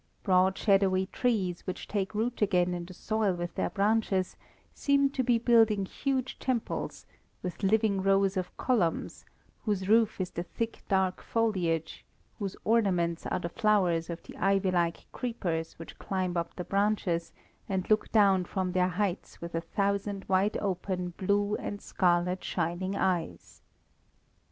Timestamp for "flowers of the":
13.49-14.35